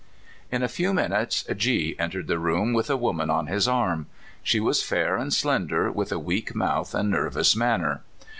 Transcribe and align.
In 0.51 0.63
a 0.63 0.67
few 0.67 0.95
minutes 0.95 1.43
G 1.55 1.95
entered 1.99 2.25
the 2.25 2.39
room 2.39 2.73
with 2.73 2.89
a 2.89 2.97
woman 2.97 3.29
on 3.29 3.45
his 3.45 3.67
arm. 3.67 4.07
She 4.41 4.59
was 4.59 4.81
fair 4.81 5.15
and 5.15 5.31
slender, 5.31 5.91
with 5.91 6.11
a 6.11 6.17
weak 6.17 6.55
mouth 6.55 6.95
and 6.95 7.11
nervous 7.11 7.55
manner. 7.55 8.01